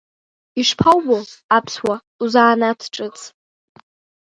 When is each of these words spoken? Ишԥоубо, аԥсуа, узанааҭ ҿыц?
Ишԥоубо, 0.59 1.17
аԥсуа, 1.57 1.95
узанааҭ 2.23 2.81
ҿыц? 2.93 3.17